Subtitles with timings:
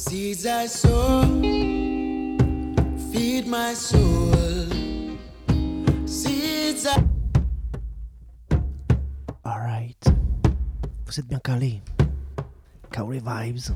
[0.00, 1.22] Seeds I sow,
[3.10, 4.32] feed my soul.
[6.06, 7.02] Seeds I.
[9.44, 10.04] Alright.
[11.04, 11.82] Vous êtes bien calé.
[12.92, 13.72] Cowley Vibes.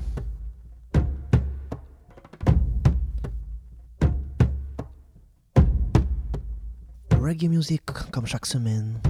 [7.21, 7.83] Reggae music
[8.13, 9.01] comme chaque semaine.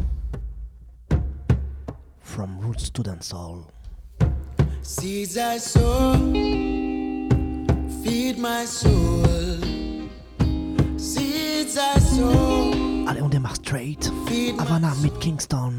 [2.22, 3.66] From roots to dancehall.
[4.80, 6.91] Seeds I sow.
[13.08, 14.12] Allez, on démarre straight.
[14.58, 15.72] Havana, Mid Kingston,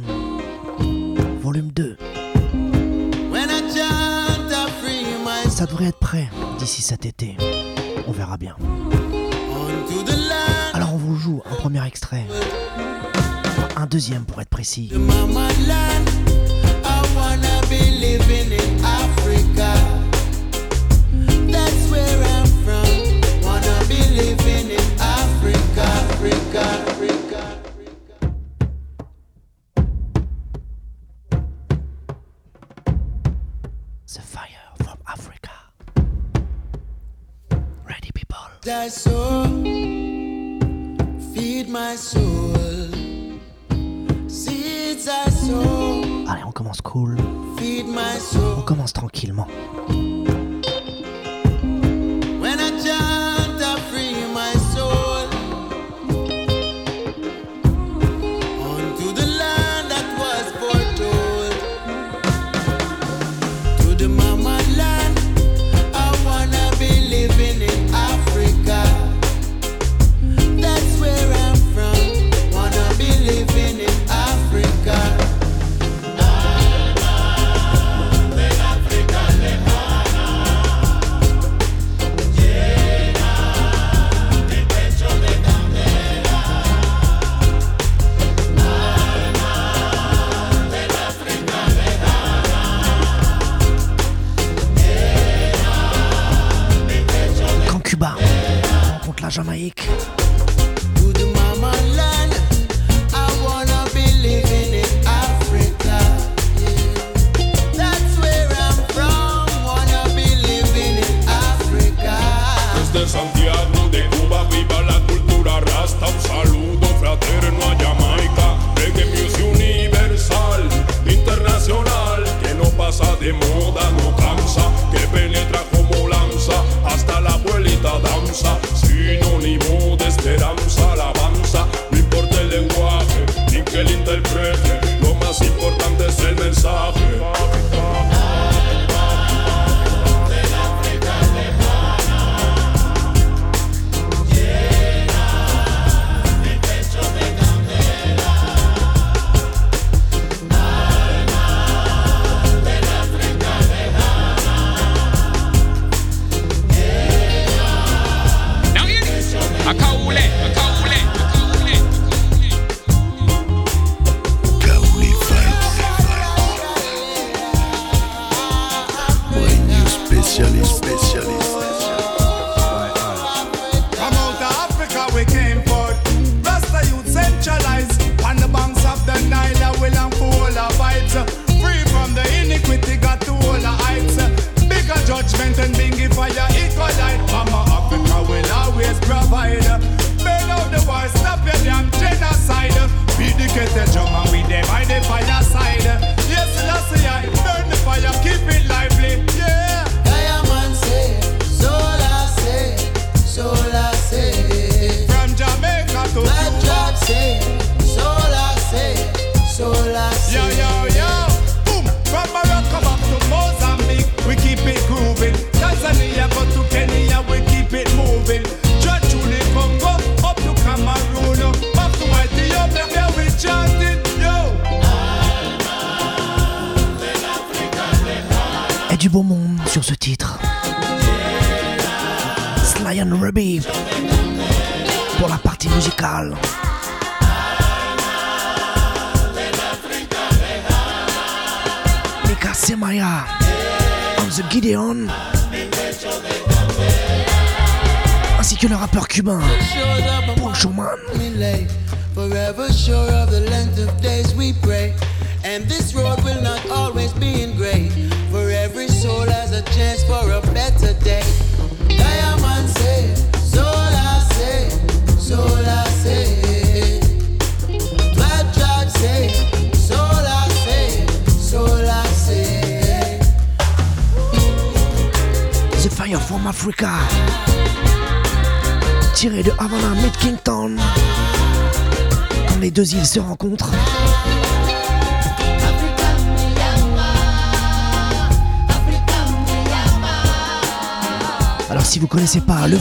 [1.41, 1.97] volume 2.
[5.49, 6.27] Ça devrait être prêt
[6.57, 7.37] d'ici cet été.
[8.07, 8.55] On verra bien.
[10.73, 12.25] Alors on vous joue un premier extrait.
[13.75, 14.91] Un deuxième pour être précis.
[46.27, 47.15] Allez, on commence cool.
[47.57, 48.57] Feed my soul.
[48.57, 49.47] On commence tranquillement.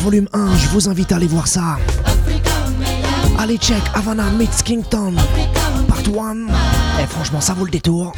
[0.03, 1.79] Volume 1, je vous invite à aller voir ça.
[3.39, 5.15] Allez check Havana meets Kington,
[5.87, 7.03] part 1.
[7.03, 8.13] Et franchement ça vaut le détour.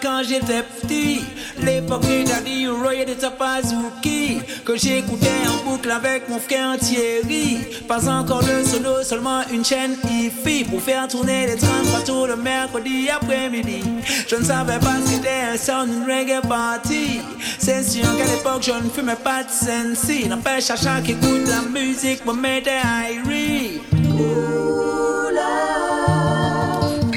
[0.00, 1.20] Quand j'étais petit.
[1.62, 4.40] L'époque des Daddy Roy et des Tapazuki.
[4.64, 7.58] Que j'écoutais en boucle avec mon frère Thierry.
[7.88, 12.36] Pas encore de solo, seulement une chaîne hi Pour faire tourner les 33 tours le
[12.36, 13.82] mercredi après-midi.
[14.28, 17.20] Je ne savais pas ce qu'était un sound, reggae party.
[17.58, 20.28] C'est sûr qu'à l'époque je ne fumais pas de sensi.
[20.28, 22.80] N'empêche à chaque écoute la musique me mettait
[23.10, 23.80] Irie.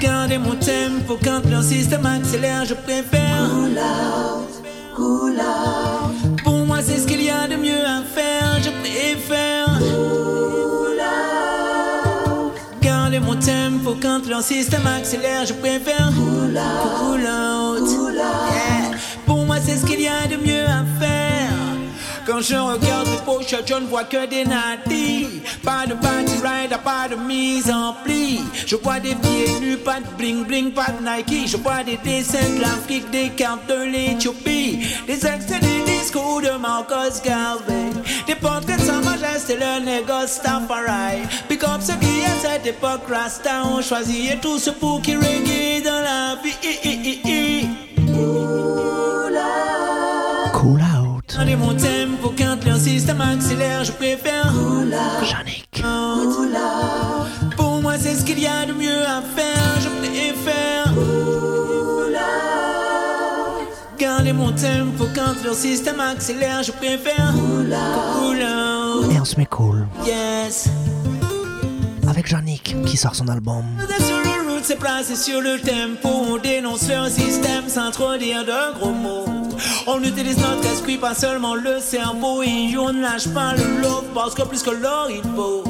[0.04, 3.50] Gardez mon tempo quand le système accélère, je préfère.
[6.44, 9.80] Pour moi, c'est ce qu'il y a de mieux à faire, je préfère.
[12.82, 16.12] Gardez mon tempo quand le système accélère, je préfère.
[16.14, 17.90] Cool out.
[18.14, 18.98] Yeah.
[19.26, 21.33] Pour moi, c'est ce qu'il y a de mieux à faire.
[22.26, 25.42] Quand je regarde les pochettes, je ne vois que des nadis.
[25.62, 28.40] Pas de party rider, pas de mise en pli.
[28.66, 31.50] Je vois des pieds nus, pas de bling bling, pas de Nike.
[31.50, 34.88] Je vois des dessins de l'Afrique, des cartes de l'Éthiopie.
[35.06, 37.90] Des extraits des discours de Marcus Garvey.
[38.26, 41.24] Des portraits de sa majesté, le négoce Tafari.
[41.50, 45.16] Pick up ce qui est cette époque, Rasta, on choisit et tout ce pour qui
[45.16, 47.43] reggae dans la vie.
[51.38, 51.44] Out.
[51.44, 54.54] Gardez mon tempo quand le système accélère, je préfère.
[55.24, 55.84] Yannick.
[57.58, 60.94] Pour moi, c'est ce qu'il y a de mieux à faire, je préfère.
[63.98, 67.34] Gardez mon tempo quand le système accélère, je préfère.
[69.20, 69.88] On se met cool.
[70.06, 70.70] Yes.
[72.08, 73.64] Avec Yannick qui sort son album.
[74.66, 76.08] C'est placé sur le tempo.
[76.08, 79.23] On dénonce leur système sans trop dire de gros mots.
[79.88, 82.44] On utilise notre esprit, pas seulement le cerveau.
[82.44, 85.64] Et on ne lâche pas le love parce que plus que l'or il vaut.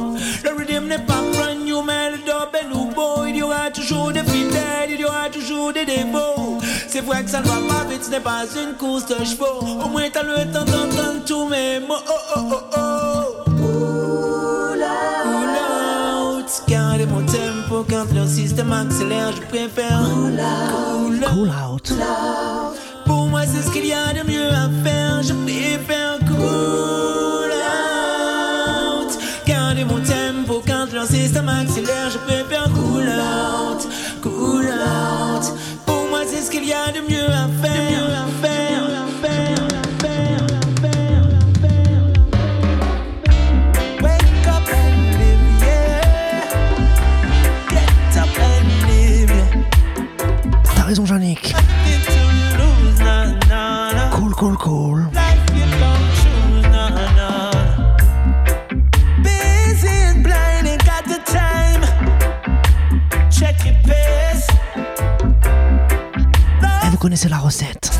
[0.43, 3.25] Le rhythm n'est pas brand new, mais le dub est nouveau.
[3.27, 6.59] Il y aura toujours des fidèles, il y aura toujours des dévots.
[6.87, 9.65] C'est vrai que ça ne va pas vite, ce n'est pas une course de chevaux.
[9.83, 11.95] Au moins t'as le temps d'entendre tous mes mots.
[12.07, 13.43] Oh oh oh oh.
[13.45, 21.29] Cool out, gardez mon tempo quand le système accélère, je préfère cool out.
[21.33, 21.93] Cool out.
[23.05, 27.51] Pour moi, c'est ce qu'il y a de mieux à faire, je préfère cool
[29.01, 29.11] out.
[29.45, 32.02] Gardez mon tempo quand le système accélère,
[67.03, 67.92] connaissez la recette.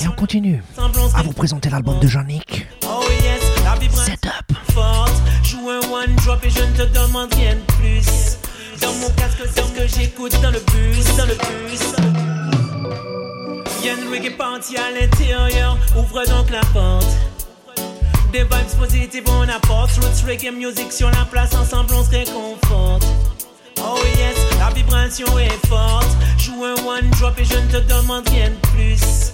[0.00, 0.62] Et on continue
[1.14, 2.66] à vous présenter l'album de Jean-Nic.
[2.84, 4.72] Oh yes, la vibration Setup.
[4.72, 5.12] forte.
[5.42, 8.36] Joue un one drop et je ne te demande rien de plus.
[8.80, 11.80] Dans mon casque, c'est ce que j'écoute dans le bus, dans le bus.
[13.84, 17.06] Y'a une reggae party à l'intérieur, ouvre donc la porte.
[18.32, 23.06] Des vibes positives, on apporte Roots Reggae Music sur la place, ensemble on se réconforte.
[23.78, 26.08] Oh yes, la vibration est forte.
[26.38, 29.32] Joue un one drop et je ne te demande rien de plus.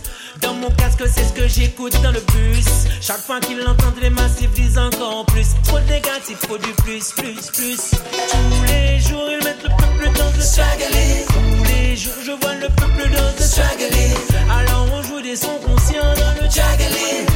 [0.61, 2.65] Mon casque, c'est ce que j'écoute dans le bus.
[3.01, 5.49] Chaque fois qu'ils l'entendent, les massifs disent encore plus.
[5.65, 7.91] Trop de négatif, faut du plus, plus, plus.
[7.91, 11.27] Tous les jours, ils mettent le peuple dans le swagger.
[11.29, 14.15] Tous les jours, je vois le peuple dans le swagger.
[14.51, 17.27] Alors on joue des sons conscients dans le jagger.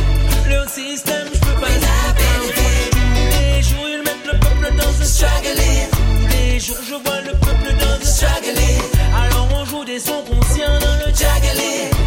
[0.48, 1.80] Le système, je peux pas le
[2.50, 5.88] Tous les jours, ils mettent le peuple dans le swagger.
[5.90, 8.78] Tous les jours, je vois le peuple dans le swagger.
[9.14, 11.97] Alors on joue des sons conscients dans le jagger.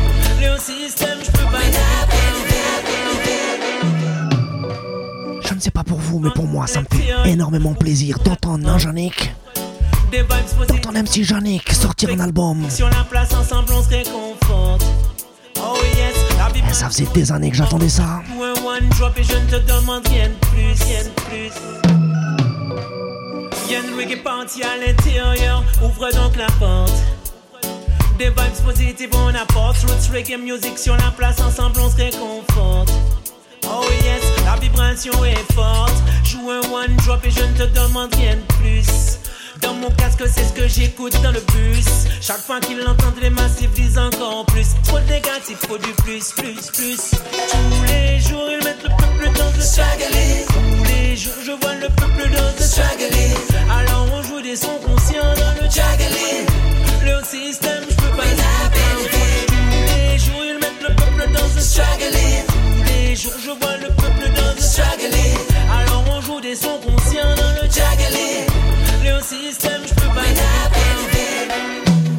[0.63, 1.57] Système, je peux pas
[5.47, 8.69] Je ne sais pas pour vous, mais pour moi, ça me fait énormément plaisir d'entendre
[8.69, 9.33] un positives.
[10.67, 12.69] d'entendre MC Jean-Nic sortir un album.
[12.69, 14.85] Sur la place, ensemble, on se réconforte.
[15.57, 16.73] Oh yes, la Et vibration.
[16.79, 18.21] ça faisait des années que j'attendais ça.
[18.39, 21.51] One drop et je ne te demande rien de plus, rien de plus.
[23.71, 26.93] Y'a une reggae party à l'intérieur, ouvre donc la porte.
[28.21, 32.91] Des vibes positives, on apporte Roots Reggae Music sur la place, ensemble on se réconforte.
[33.63, 35.95] Oh yes, la vibration est forte.
[36.23, 39.17] Joue un one drop et je ne te demande rien de plus.
[39.63, 42.05] Dans mon casque, c'est ce que j'écoute dans le bus.
[42.21, 44.67] Chaque fois qu'ils l'entendent, les massifs disent encore plus.
[44.85, 47.11] Trop de négatif, faut du plus, plus, plus.
[47.49, 50.13] Tous les jours, ils mettent le peuple dans le struggle.
[50.47, 53.15] Tous les jours, je vois le peuple dans le struggle.
[53.67, 56.45] Alors on joue des sons conscients dans le juggling.
[57.03, 57.90] Le système,
[62.87, 65.13] les jours, je vois le peuple dans le struggle.
[65.71, 68.47] Alors on joue des sons conscients dans le juggling.
[69.03, 70.21] Le système, je peux pas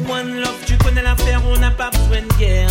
[0.09, 2.69] One love, tu connais l'affaire, on n'a pas besoin de guerre.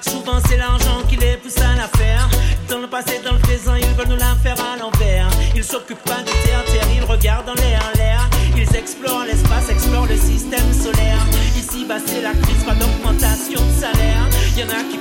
[0.00, 2.28] Souvent c'est l'argent qui les pousse à la faire.
[2.68, 5.28] Dans le passé, dans le présent, ils veulent nous la faire à l'envers.
[5.56, 8.28] Ils s'occupent pas du terre, terre, ils regardent dans l'air, l'air.
[8.56, 11.18] Ils explorent l'espace, explorent le système solaire.
[11.56, 14.28] Ici, bah c'est la crise, pas d'augmentation de salaire.
[14.56, 14.98] Y en a qui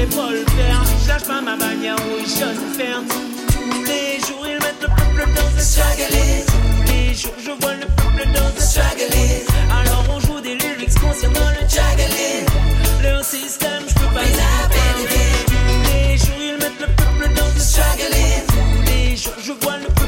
[0.00, 0.84] revolver.
[1.02, 5.28] Je lâche pas ma manière, oui, je faire tous les jours, ils mettent le peuple
[5.36, 6.16] dans le struggle.
[6.46, 9.12] Tous les jours, je vois le peuple dans le struggle.
[9.80, 12.46] Alors on joue des lyrics conscients dans le juggling.
[13.02, 14.22] Le système, je peux pas
[15.46, 18.16] Tous les jours, ils mettent le peuple dans le struggle.
[18.48, 19.99] Tous les jours, je vois le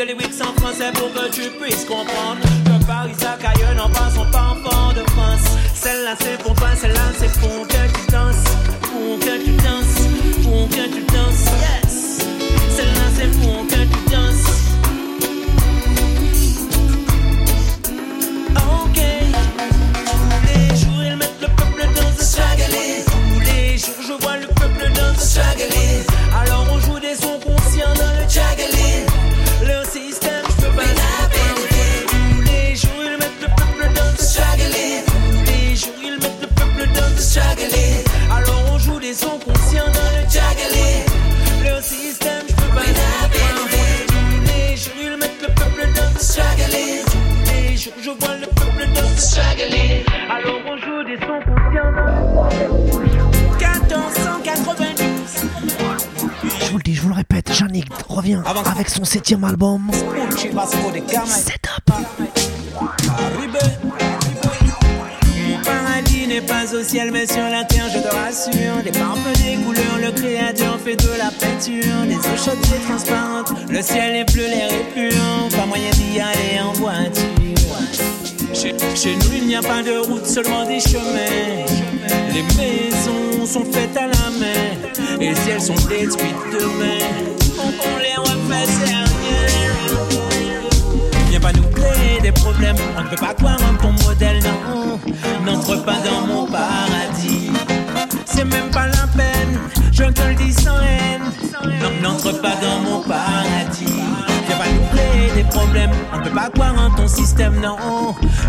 [0.00, 4.56] Des lyrics en français pour que tu puisses comprendre que Paris s'accueille n'en passons pas
[4.56, 5.44] enfant de France.
[5.74, 8.44] Celle-là c'est pour toi, celle-là c'est pour que tu danses,
[8.80, 10.08] pour que tu danses,
[10.42, 11.44] pour que tu danses.
[11.60, 12.24] Yes,
[12.76, 14.48] celle-là c'est pour que tu danses.
[18.56, 19.00] Ok,
[20.06, 22.74] tous les jours ils mettent le peuple dans le struggle.
[23.04, 26.09] Tous les jours je vois le peuple dans le struggle.
[49.38, 52.10] Alors on joue des sons conscients dans le
[53.58, 55.44] 1492.
[56.58, 59.88] Je vous le dis, je vous le répète, Yannick revient avec son septième album.
[59.92, 60.10] Setup.
[65.48, 69.32] Mon paradis n'est pas au ciel mais sur la terre je te rassure Des parfums,
[69.44, 74.16] des couleurs, le créateur fait de la peinture Les eaux chaudes et transparentes, le ciel
[74.16, 75.14] est bleu, l'air est pur
[75.56, 77.60] Pas moyen d'y aller en voiture
[78.60, 81.64] chez, nous il n'y a pas de route, seulement des chemins
[82.32, 87.06] Les maisons sont faites à la main Et si elles sont détruites demain
[87.58, 90.00] On, les refait servir
[91.30, 94.98] Viens pas nous créer des problèmes, on ne peut pas croire en ton modèle, non.
[95.46, 97.50] N'entre pas dans mon paradis.
[98.26, 99.58] C'est même pas la peine,
[99.92, 101.22] je te le dis sans haine.
[102.02, 104.29] N'entre pas dans mon paradis.
[105.50, 107.76] Problèmes, on peut pas croire en ton système, non.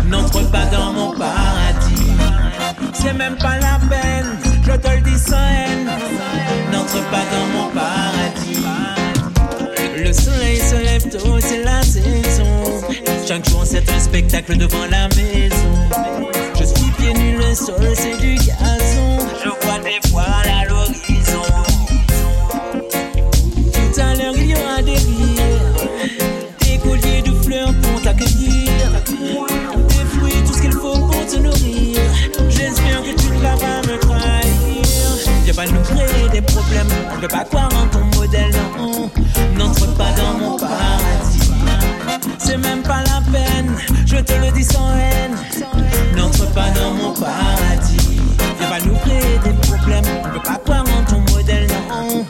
[0.08, 2.12] N'entre pas dans mon paradis.
[2.92, 5.90] C'est même pas la peine, je te le dis sans haine.
[6.70, 8.64] N'entre pas dans mon paradis.
[9.96, 12.84] Le soleil se lève tôt, c'est la saison.
[13.26, 15.88] Chaque jour, c'est un spectacle devant la maison.
[16.58, 19.18] Je suis pieds nus, le sol, c'est du gazon.
[19.42, 20.41] Je vois des voiles
[36.72, 39.10] ne peut pas croire en ton modèle, non.
[39.56, 41.50] N'entre pas dans mon paradis.
[42.38, 45.36] C'est même pas la peine, je te le dis sans haine.
[46.16, 48.20] N'entre pas dans mon paradis.
[48.58, 50.04] Viens pas nous créer des problèmes.
[50.24, 52.24] On ne peut pas croire en ton modèle, non.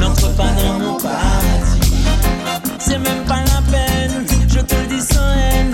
[0.00, 2.04] N'entre pas dans mon paradis.
[2.78, 5.72] C'est même pas la peine, je te le dis sans haine.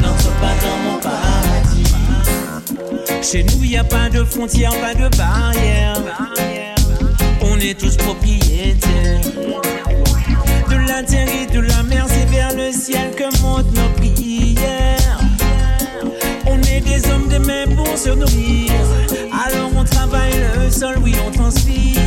[0.00, 1.92] N'entre pas dans mon paradis.
[3.22, 6.51] Chez nous, y a pas de frontières, pas de barrières.
[7.62, 9.20] On est tous propriétaires
[10.68, 15.20] de la terre et de la mer, c'est vers le ciel que montent nos prières.
[16.46, 18.72] On est des hommes des mains pour se nourrir.
[19.46, 22.00] Alors on travaille le sol, oui, on transpire.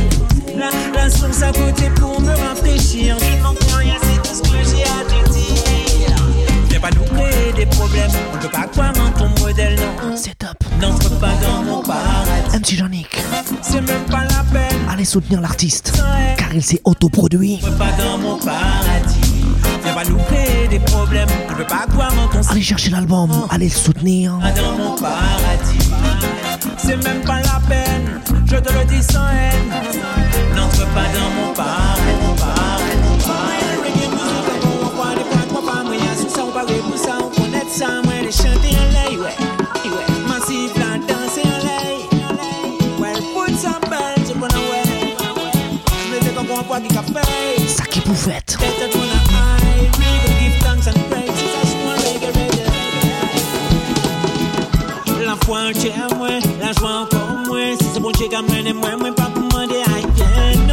[0.58, 3.16] La, la source à côté pour me rafraîchir.
[3.18, 6.16] Je n'en crois rien, c'est tout ce que j'ai à te dire.
[6.68, 10.16] Viens pas nous créer des problèmes, on ne peut pas croire en ton modèle, non.
[10.16, 10.66] Setup.
[10.82, 13.15] N'entre pas dans mon paradis, MC Yannick,
[13.62, 14.80] c'est même pas la peine.
[14.90, 15.92] Allez soutenir l'artiste,
[16.36, 17.60] car il s'est autoproduit.
[17.78, 19.44] Pas dans mon paradis.
[19.84, 21.28] Viens pas nous créer des problèmes.
[21.50, 23.46] Je veux pas croire en ton Allez chercher l'album, oh.
[23.50, 24.38] allez le soutenir.
[24.40, 25.90] Pas dans mon paradis.
[26.76, 28.20] C'est même pas la peine.
[28.46, 29.70] Je te le dis sans haine.
[30.54, 32.25] N'entre pas dans mon paradis.
[58.26, 60.64] Ki ka mene mwen mwen pa pou mande a yen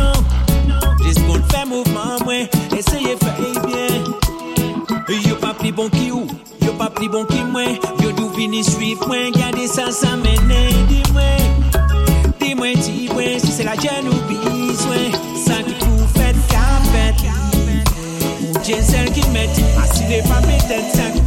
[1.03, 4.07] Jis kon fè mouvman mwen Eseye fè e byen
[5.27, 6.25] Yo pa pli bon ki ou
[6.65, 7.77] Yo pa pli bon ki mwen.
[8.01, 11.69] Yo dou vini suif mwen Gade sa sa mene Di mwen.
[12.41, 15.13] Di mwen di mwen Si se la jen ou biswen
[15.43, 17.21] Sa ki pou fèt ka fèt
[18.47, 21.22] Ou jen sel ki met Asi ah, de pa petet sa ki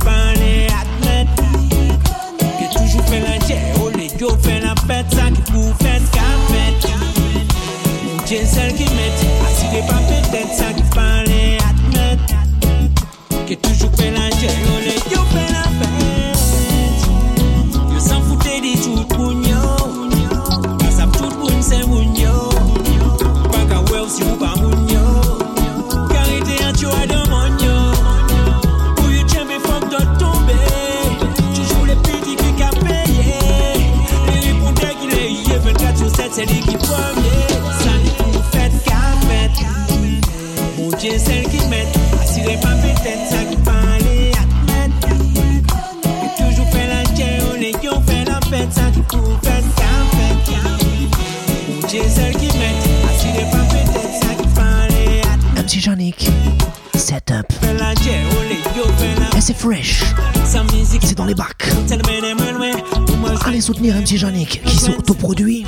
[63.86, 65.64] Anthony Ramsey Janik qui s'autoproduit.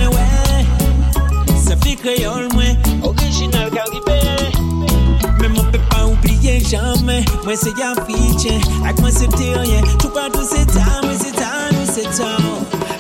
[1.65, 2.65] Ça fait créole, moi,
[3.03, 4.19] original caribé.
[5.41, 7.25] Mais on ne peut pas oublier jamais.
[7.45, 8.53] Moi, c'est Yapiche,
[8.83, 9.83] avec moi, c'est petit rien.
[10.01, 12.41] Tout partout, c'est tard, mais c'est tard, nous, c'est tard.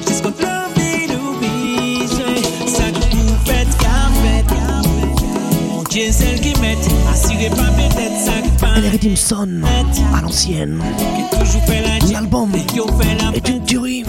[0.07, 2.07] Jusqu'au club, il oublie.
[2.67, 4.45] Ça nous fait café.
[5.69, 6.77] Mon Dieu, celle qui met,
[7.13, 8.77] assurez pas mes têtes, ça qui pas.
[8.77, 9.63] Ellery Dimson,
[10.15, 10.81] à l'ancienne.
[12.13, 14.05] L'album est une tuerie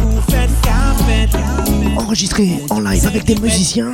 [2.00, 3.94] enregistré en live avec des musiciens.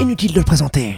[0.00, 0.93] Inutile de le présenter.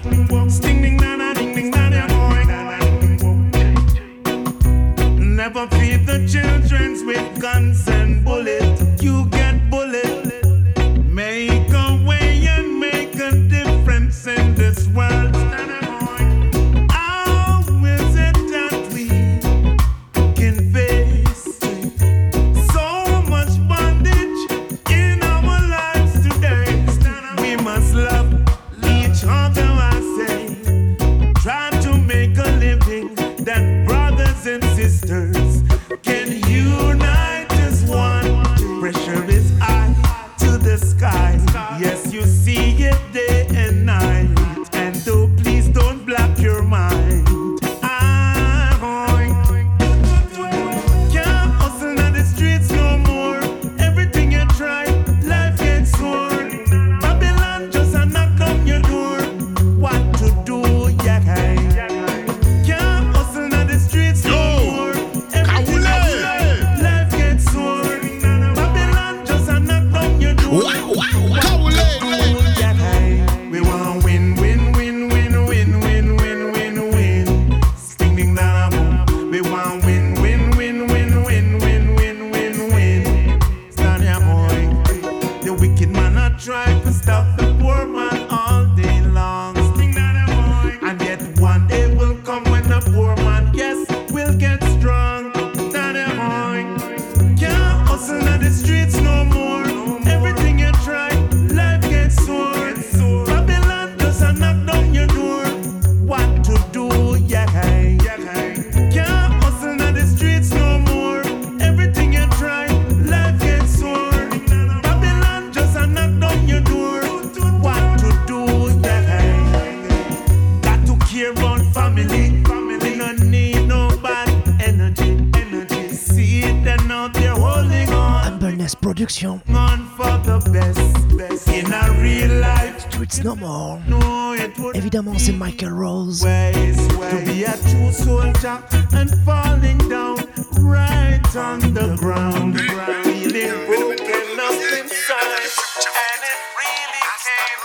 [133.36, 133.82] More.
[133.86, 136.24] no, it would Évidemment, c'est Michael Rose.
[136.24, 138.58] ways to be a true soldier
[138.92, 140.16] and falling down
[140.60, 145.52] right on the ground, feeling broken up inside,
[145.92, 147.60] and it really came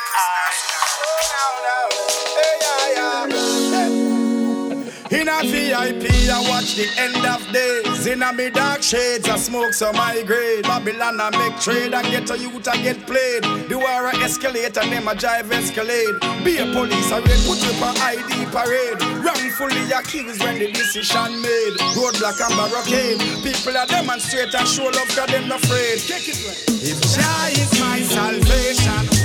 [5.22, 7.91] In a VIP, I watch the end of days.
[8.12, 10.64] In a me dark shades, I smoke some high grade.
[10.64, 13.44] Babylon, I make trade and get a youth, I get played.
[13.70, 16.20] The war a escalate and them a drive escalade.
[16.44, 19.00] Be a police, I raid, put you on ID parade.
[19.24, 21.80] Wrongfully accused when the decision made.
[21.96, 23.20] Roadblock and barricade.
[23.48, 26.04] People are demonstrate and show love, cause them afraid.
[26.04, 26.60] Take it right.
[26.84, 29.21] If Jah is my salvation,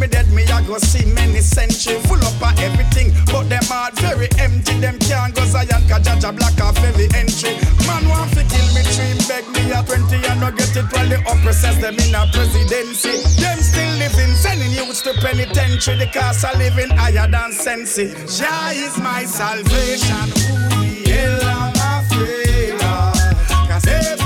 [0.00, 3.92] me dead, me I go see many century full up of everything, but them heart
[4.00, 4.80] very empty.
[4.80, 7.60] Them can't go Zion, cause Jaja block off every entry.
[7.84, 11.06] Man want to kill me, dream beg me at 20 and no get it while
[11.06, 13.20] the oppressors them in a presidency.
[13.36, 15.98] Them still living, sending youths to penitentiary.
[16.00, 18.08] The cost of living higher than sensi.
[18.24, 20.32] Jah is my salvation.
[20.72, 23.68] Who the hell am I afraid of?
[23.68, 24.19] Cause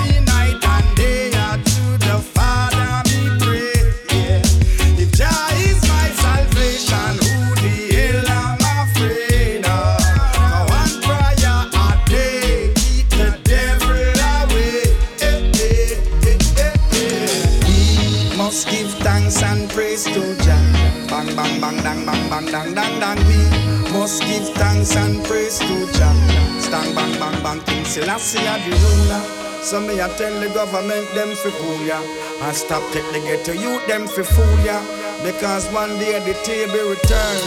[24.05, 26.13] must give thanks and praise to Jah.
[26.61, 29.23] Stand bang bang bang King Selassie a the ruler.
[29.65, 31.99] So me a tell the government them fi cool ya
[32.45, 34.77] And stop take the ghetto youth them fi fool ya
[35.25, 37.41] Because one day the table return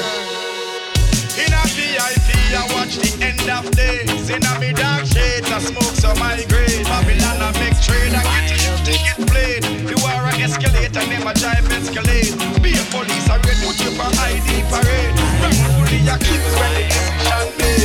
[1.38, 4.28] in a VIP, I watch the end of days.
[4.32, 6.84] In a me dark shades, I smoke some high grade.
[6.86, 9.64] Babylon, I make trade and get you played.
[9.88, 12.32] The war a escalate and them a drive escalade.
[12.62, 15.16] Be a police, I ready put you for ID parade.
[15.44, 17.84] Wrongfully accused the decision made.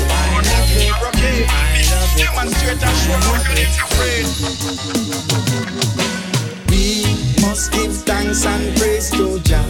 [1.08, 1.46] Okay.
[2.16, 4.26] Demonstrate and show you ain't afraid.
[6.70, 6.84] We
[7.42, 9.66] must give thanks and praise to Jah.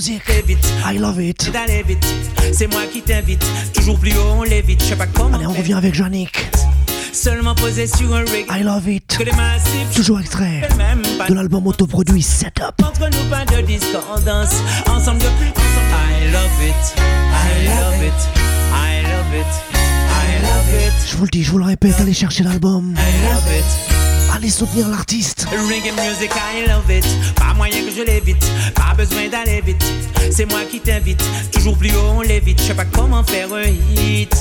[0.00, 0.22] Music.
[0.82, 1.50] I love it.
[2.52, 3.44] C'est moi qui t'invite.
[3.74, 4.82] Toujours plus haut on l'évite.
[4.82, 5.36] Je sais pas comment.
[5.36, 6.48] Allez, on revient avec Janik.
[7.12, 8.46] Seulement posé sur un reggae.
[8.50, 9.18] I love it.
[9.18, 9.94] Que des massifs.
[9.94, 10.62] Toujours extrait
[11.28, 12.74] de l'album autoproduit Setup.
[12.82, 14.54] Entre nous pas de discordance
[14.86, 18.28] Ensemble depuis ensemble I love it I love it
[18.72, 19.46] I love it
[20.08, 22.94] I love it Je vous le dis, je vous le répète, allez chercher l'album.
[22.96, 23.99] I love it
[24.34, 25.46] Allez soutenir l'artiste.
[25.50, 27.06] Reggae music, I love it.
[27.34, 29.82] Pas moyen que je l'évite, pas besoin d'aller vite.
[30.30, 32.60] C'est moi qui t'invite, toujours plus haut on l'évite.
[32.60, 34.34] Je sais pas comment faire un hit.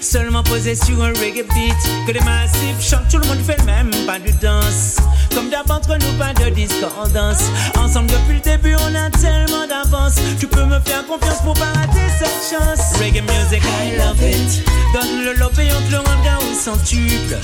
[0.00, 2.06] Seulement posé sur un reggae beat.
[2.06, 4.96] Que les massifs chantent, tout le monde fait le même, pas de danse.
[5.34, 7.42] Comme d'hab entre nous, pas de discordance.
[7.78, 10.14] Ensemble depuis le début, on a tellement d'avance.
[10.38, 12.98] Tu peux me faire confiance pour pas rater cette chance.
[12.98, 14.64] Reggae music, I love it.
[14.94, 17.36] Donne le love et on te le rendra au centuple.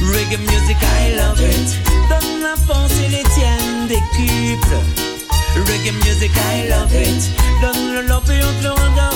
[0.00, 1.76] Reggae music, I love it.
[2.08, 4.76] Donne la force et les tiennes décuple.
[5.56, 7.30] Reggae music, I love it.
[7.62, 9.10] Donne le love et on te le rendra.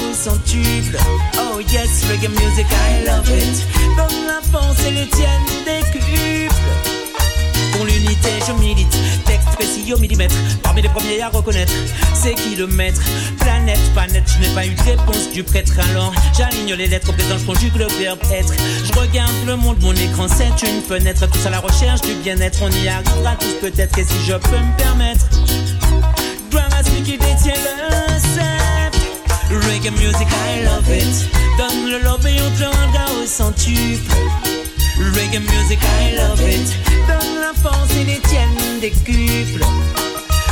[1.38, 3.66] Oh yes, reggae music, I love it.
[3.97, 7.00] Donne la force et les tiennes décuple.
[7.81, 8.95] Pour l'unité, je milite.
[9.25, 10.35] Texte précis au millimètre.
[10.62, 11.73] Parmi les premiers à reconnaître
[12.12, 13.01] ces kilomètres.
[13.38, 15.73] Planète, planète, je n'ai pas eu de réponse du prêtre.
[15.88, 18.53] Alors j'aligne les lettres, au présent je conjugue le verbe être.
[18.85, 21.27] Je regarde le monde, mon écran c'est une fenêtre.
[21.31, 23.99] Tous à la recherche du bien-être, on y arrivera tous peut-être.
[23.99, 25.25] Et si je peux me permettre,
[26.51, 28.99] gloire à celui qui détient le sceptre.
[29.49, 31.31] Reggae music, I love it.
[31.57, 34.12] Donne le love et on te le rendra au centuple.
[35.01, 36.77] Reggae music, I love it.
[37.09, 39.65] Donne la force et les tiennes décuple.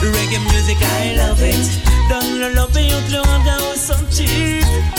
[0.01, 1.69] Reggae music, I love it.
[2.09, 3.75] Donne le love et on te le rendra au.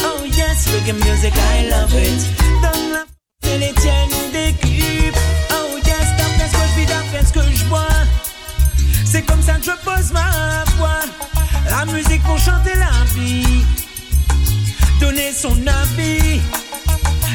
[0.03, 2.21] Oh yes, reggae music, I love it.
[2.61, 5.17] Donne la force et les tiennes décuple.
[5.51, 7.87] Oh yes, d'après ce que je vis, d'après ce que je vois.
[9.03, 11.01] C'est comme ça que je pose ma voix.
[11.71, 13.65] La musique pour chanter la vie.
[14.99, 16.39] Donner son avis.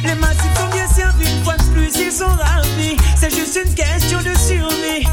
[0.02, 2.96] Les massifs sont bien servis, une fois de plus ils sont ravis.
[3.16, 5.06] C'est juste une question de survie.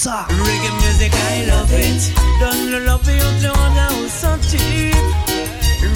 [0.00, 0.44] Ça, on adore ça.
[0.44, 2.12] Reggae music, I love it.
[2.40, 4.96] Donne le love et on te rendra au centuple.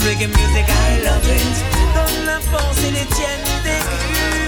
[0.04, 1.56] Reggae music, I love it.
[1.94, 4.44] Donne la force et les tiennes décuple.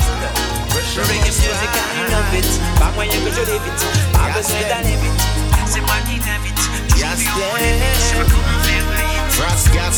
[1.00, 2.50] Reggae music, I love it.
[2.78, 3.82] Pas moyen que je l'évite.
[4.12, 5.22] Pas besoin d'aller vite.
[5.66, 6.60] C'est moi qui t'invite.
[6.88, 7.72] Tu Yes, vis au yeah.
[7.72, 8.02] limite.
[8.10, 9.32] Je veux comment faire vite.
[9.40, 9.96] Ras gas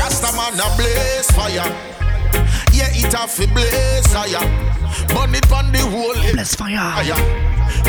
[0.00, 1.66] Rasta man a blaze fire.
[2.72, 4.75] Yeah, it a fi blaze fire.
[5.08, 6.78] Burn it on the whole Bless fire.
[6.94, 7.16] fire.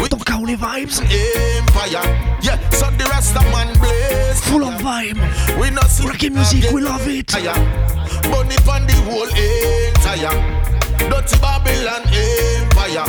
[0.10, 1.02] Ton cas, les vibes.
[1.02, 2.02] empire.
[2.42, 5.18] Yeah, so the rest of man blaze Full of vibe.
[5.60, 7.30] We not see Reggae music, we love it.
[7.32, 7.54] Fire.
[8.32, 10.34] Burn it on the whole entire.
[11.10, 13.06] Dirty Babylon empire.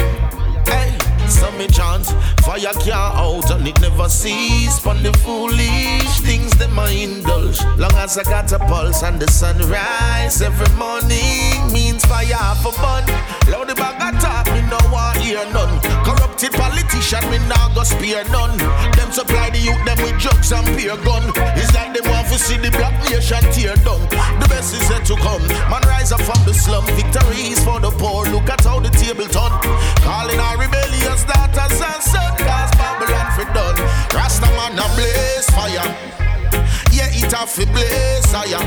[0.67, 0.97] Hey,
[1.39, 2.07] so me chant,
[2.45, 4.81] fire can't out and it never cease.
[4.81, 7.61] Pon the foolish things them I indulge.
[7.77, 13.05] Long as I got a pulse and the sunrise every morning means fire for fun.
[13.51, 16.28] Loud the bag of talk, me no want hear none.
[16.39, 18.57] Corrupted politician, me nah go spare none.
[18.95, 21.35] Them supply the youth them with drugs and beer gun.
[21.59, 24.07] It's like them want to see the black nation tear down.
[24.39, 25.43] The best is yet to come.
[25.67, 26.87] Man rise up from the slum.
[26.95, 28.25] Victory is for the poor.
[28.31, 29.51] Look at how the table turn.
[30.07, 32.39] Calling our rebellious daughters and sons.
[32.39, 33.79] Cause Babylon for done.
[34.15, 35.91] Rasta man a blaze fire.
[36.95, 38.63] Yeah, it a fi blaze fire.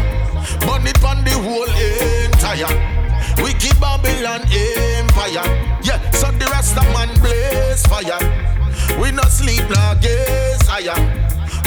[0.68, 3.01] Burn it on the whole entire.
[3.38, 5.46] Wicked Babylon empire.
[5.84, 8.20] Yeah, so the Rasta man blaze fire.
[9.00, 10.96] We no sleep nor gaze higher.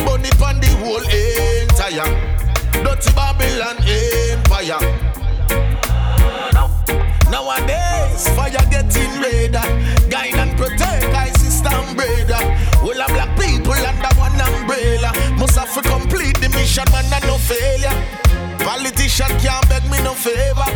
[0.05, 2.09] Burn it on the whole entire.
[2.83, 4.81] Dirty Babylon empire.
[7.31, 9.67] Nowadays, fire getting redder.
[10.09, 12.43] Guide and protect, I sister and brother.
[12.83, 15.13] All the black people under one umbrella.
[15.39, 18.34] Must have to complete the mission, man, and no failure.
[18.65, 20.71] Politician can't beg me no favor.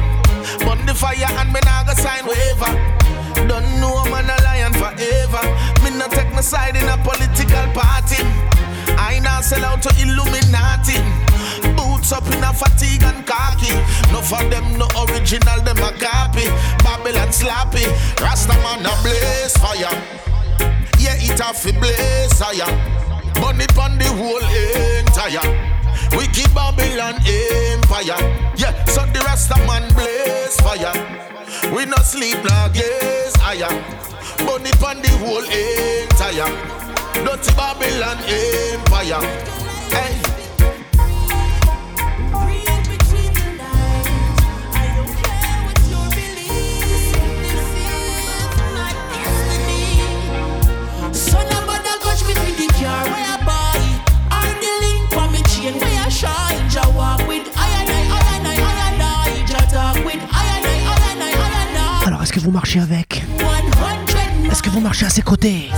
[0.65, 2.73] Burn the fire and me nah go sign waiver.
[3.49, 5.43] Don't know man a lion forever.
[5.83, 8.21] Me not take my side in a political party.
[9.01, 11.01] I not sell out to Illuminati.
[11.77, 13.73] Boots up in a fatigue and khaki.
[14.13, 16.45] No for them, no original, them a copy.
[16.85, 17.89] Babylon slappy.
[18.21, 19.97] Rasta man a blaze fire.
[20.99, 22.69] Yeah, it a fi blaze fire.
[23.41, 24.45] Burn it on the whole
[25.01, 25.78] entire.
[26.17, 28.19] Wicked Babylon empire.
[28.57, 30.93] Yeah, so the Rasta man blaze fire.
[31.75, 33.69] We not sleep nor gaze higher.
[34.47, 36.49] Burn it on the whole entire.
[37.25, 39.21] Dirty Babylon empire.
[39.91, 40.38] Hey.
[62.49, 63.21] Vous marchez avec I
[64.47, 65.69] 100 Est-ce que vous marchez à ses côtés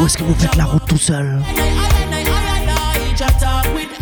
[0.00, 1.40] Ou est-ce que vous faites la route tout seul
[3.16, 3.94] Ja talk with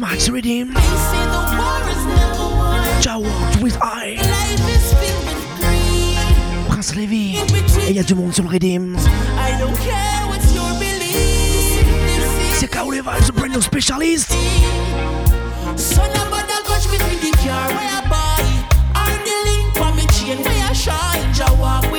[0.00, 0.74] Max Redeem.
[3.00, 4.18] Jawad with I.
[6.68, 7.36] Prince Levy.
[7.86, 8.96] Et il y a du monde sur le Redeem.
[12.54, 12.90] C'est K.O.
[12.90, 14.32] les brand new specialist.
[16.90, 18.42] Me the car where I buy.
[18.94, 21.32] I'm the link for me chain where I shine.
[21.32, 21.90] Jawad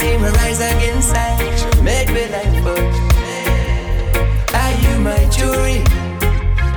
[0.00, 1.82] see me rise again, side.
[1.84, 2.94] Made me like gold.
[4.60, 5.80] Are you my jewelry?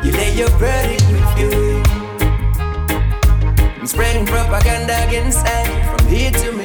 [0.04, 1.52] You lay your verdict with you.
[3.80, 6.63] I'm spreading propaganda against I from here to me.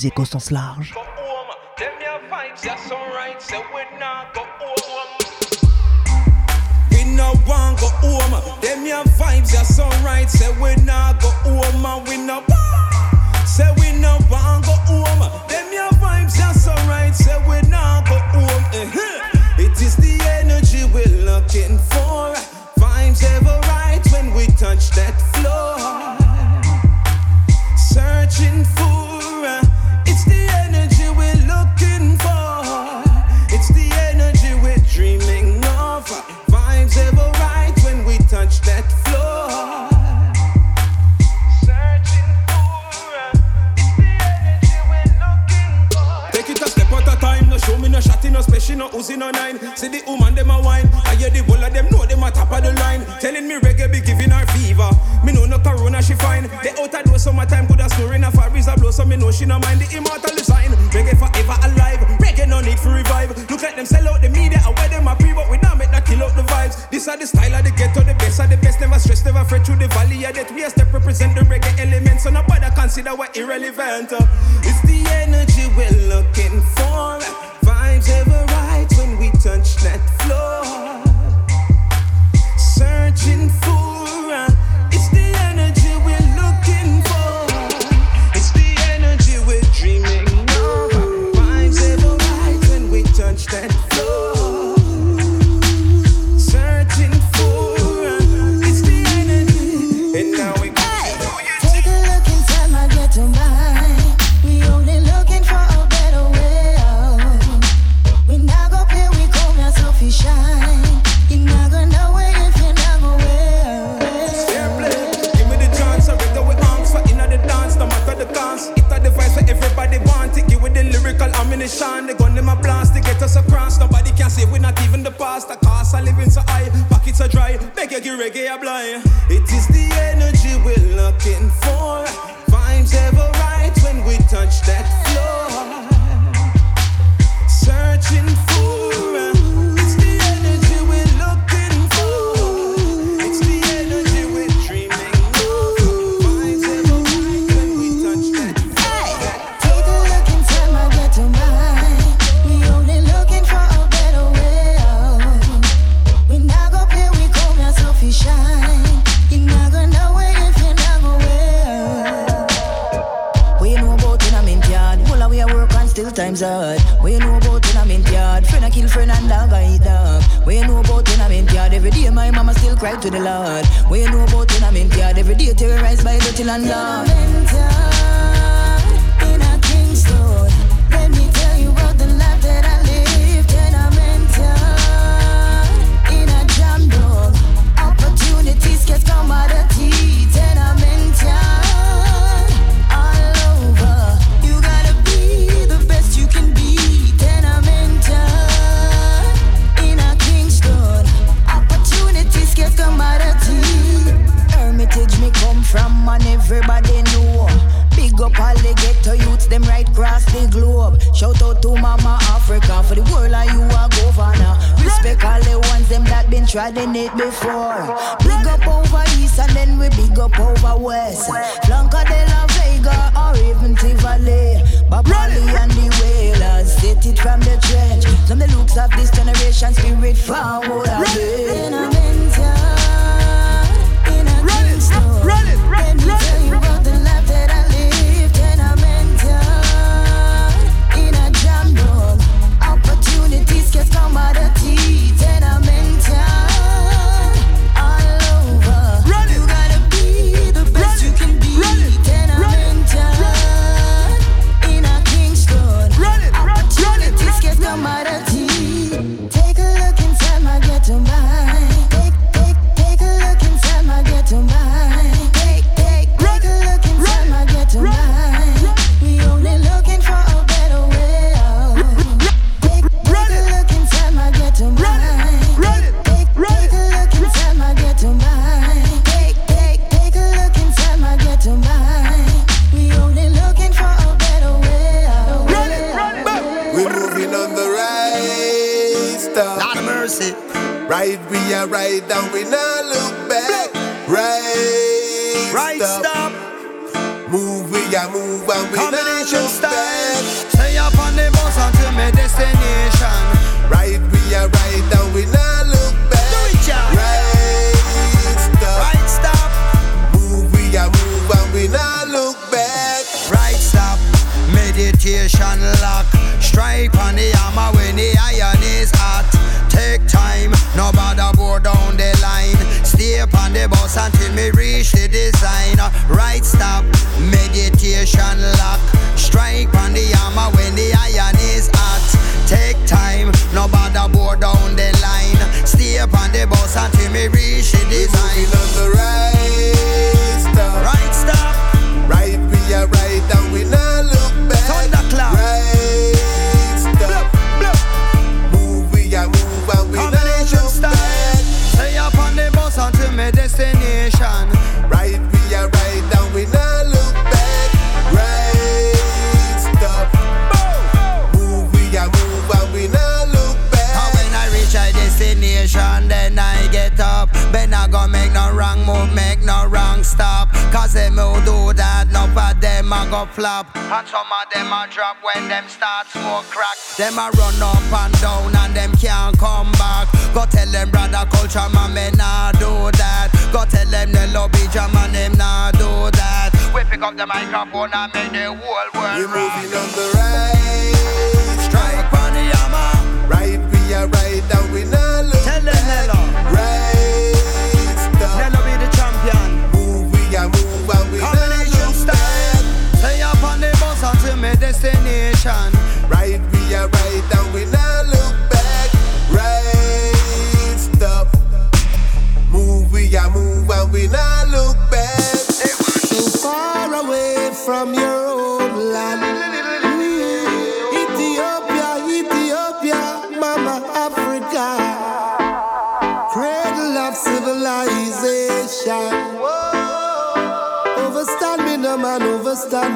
[0.00, 0.94] Music au sens large.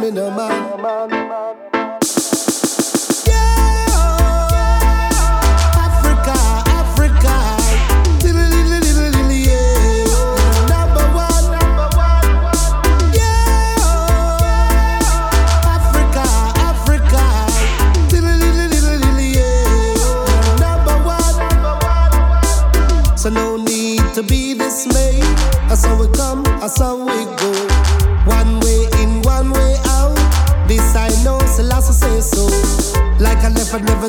[0.05, 0.74] me no man.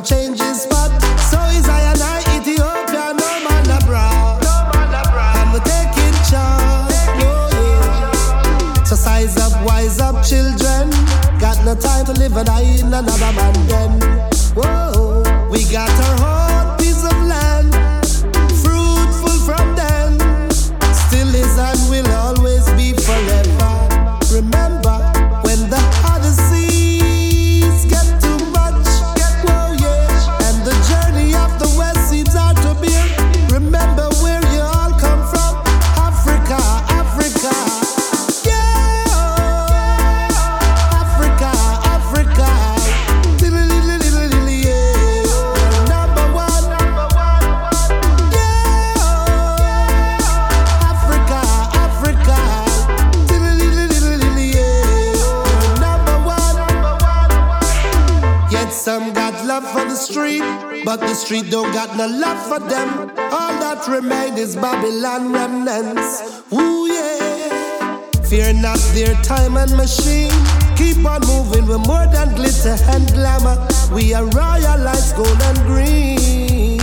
[0.05, 0.91] Changes spot.
[1.31, 4.45] So is I and I, no man abroad.
[5.39, 6.93] And we taking charge.
[8.87, 10.91] So size up, wise up, children.
[11.39, 13.99] Got no time to live and I in another man den.
[14.53, 16.34] Whoa, we got our home.
[61.35, 63.11] We don't got no love for them.
[63.19, 66.23] All that remain is Babylon remnants.
[66.53, 67.99] Ooh yeah.
[68.23, 70.31] Fear not their time and machine.
[70.77, 73.67] Keep on moving, we're more than glitter and glamour.
[73.91, 76.79] We are royal lights, gold and green.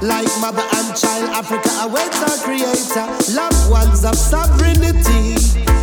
[0.00, 3.04] Like mother and child, Africa awaits our creator.
[3.36, 5.36] Loved ones of sovereignty.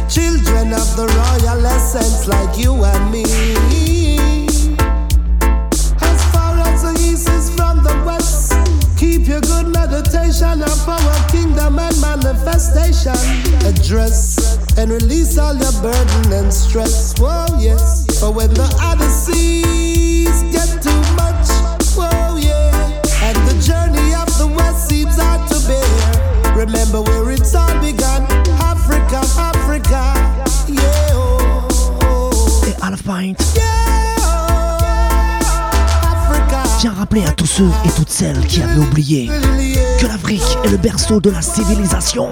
[0.09, 3.88] Children of the royal essence, like you and me.
[9.09, 13.17] Keep your good meditation up for our kingdom and manifestation.
[13.65, 17.17] Address and release all your burden and stress.
[17.17, 18.05] Whoa, yes.
[18.19, 21.49] For when the odysseys get too much,
[21.97, 23.01] whoa, yeah.
[23.25, 26.55] And the journey of the West seems hard to bear.
[26.55, 28.21] Remember where it's all begun
[28.61, 30.13] Africa, Africa,
[30.71, 31.09] yeah.
[31.13, 31.99] Oh, oh.
[32.03, 32.61] oh.
[32.63, 33.41] The Olive Pint.
[33.55, 34.08] Yeah.
[36.81, 39.27] Viens rappeler à tous ceux et toutes celles qui avaient oublié
[39.99, 42.29] que l'Afrique est le berceau de la civilisation.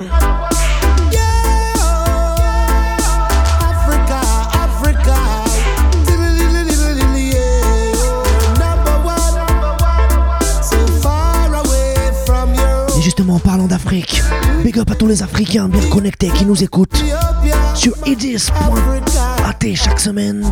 [12.97, 14.21] Et justement en parlant d'Afrique,
[14.63, 17.03] big up à tous les Africains bien connectés qui nous écoutent
[17.75, 20.45] sur edis.at chaque semaine.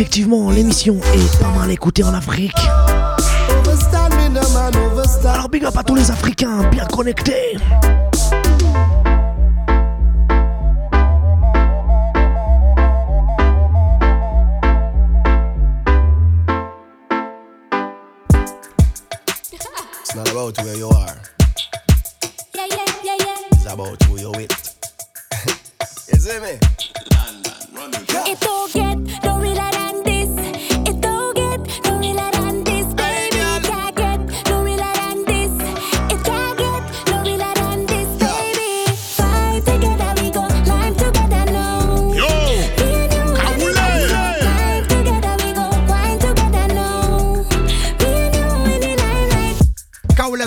[0.00, 2.56] Effectivement, l'émission est pas mal écoutée en Afrique.
[5.26, 7.58] Alors big up à tous les Africains bien connectés.
[20.00, 21.14] It's not about where you are.
[22.54, 23.34] Yeah, yeah, yeah, yeah.
[23.52, 24.50] It's about who you're with.
[26.10, 26.58] you see me?
[28.26, 28.79] It's all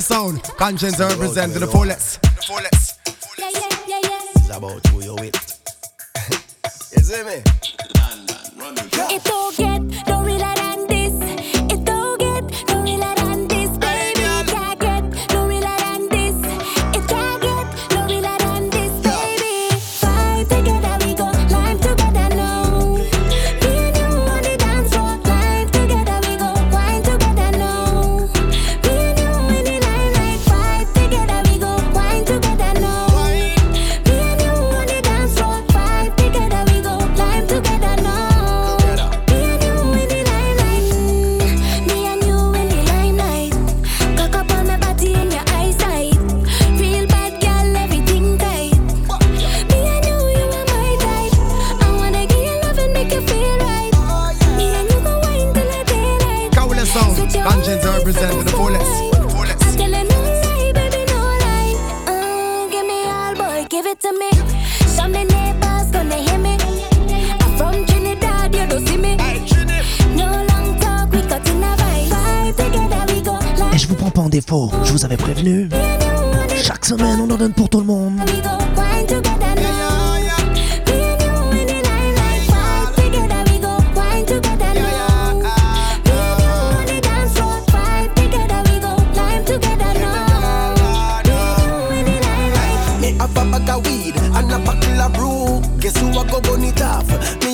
[0.03, 0.43] sound.
[0.57, 2.21] Conscience yeah, represent to the fullest.
[2.21, 2.99] The fullest.
[3.39, 4.19] Yeah, yeah, yeah, yeah.
[4.35, 5.35] It's about who you with.
[6.95, 7.41] you see me?
[9.15, 9.92] It don't get
[74.35, 75.69] Je vous avais prévenu.
[76.55, 78.19] Chaque semaine, on en donne pour tout le monde.
[95.79, 95.97] Guess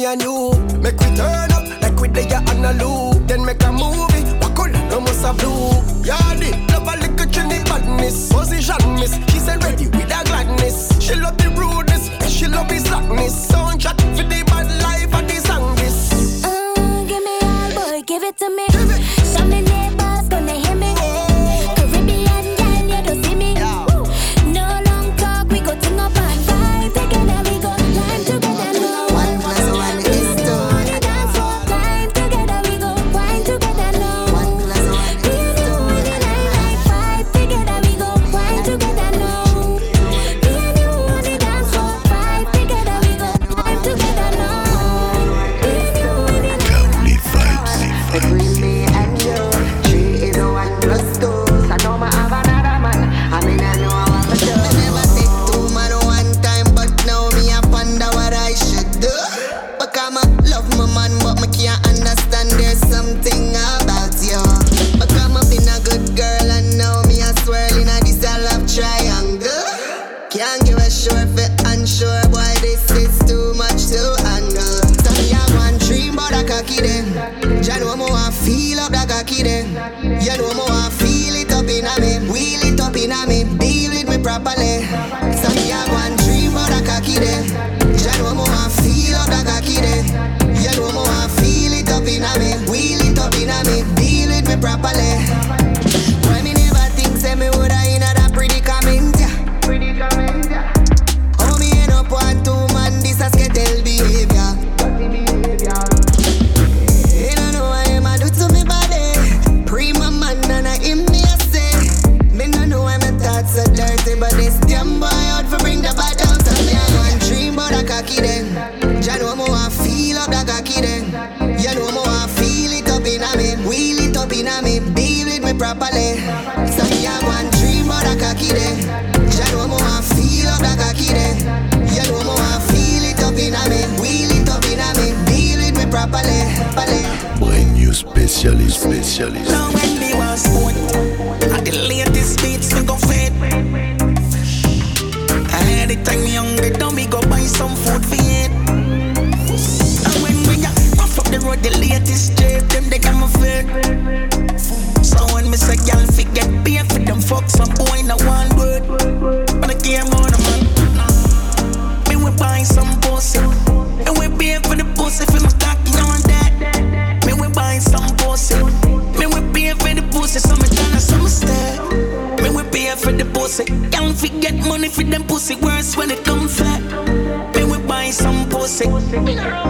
[0.05, 0.53] I go.
[0.81, 3.27] Make we turn up like we on a loop.
[3.27, 4.23] Then make a movie.
[4.39, 4.99] Wakula no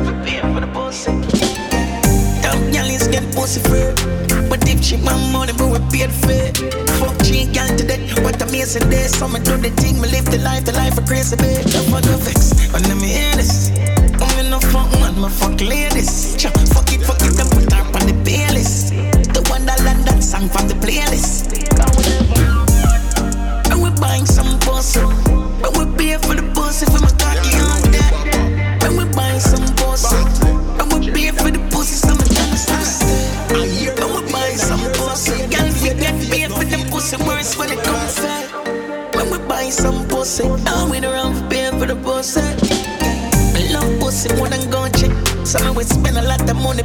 [0.09, 0.59] for pay for
[3.11, 3.93] get pussy free,
[4.49, 6.29] but if she want money, we pay for.
[6.99, 9.07] Fuck she gyal to death, what amazing day.
[9.07, 11.65] So me do the thing, me live the life, the life of crazy babe.
[11.73, 13.71] No for the vex, but let me hear this.
[14.21, 16.35] I'm in no fuck man, me fuck ladies.
[16.37, 18.93] Cha, fuck it, fuck it, and put her on the playlist.
[19.33, 19.79] The one that
[20.23, 21.49] song from the playlist.
[23.71, 27.18] And we buying some pussy, and we pay for the pussy for my